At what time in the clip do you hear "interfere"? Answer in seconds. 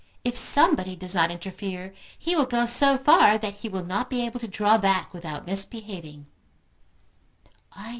1.29-1.93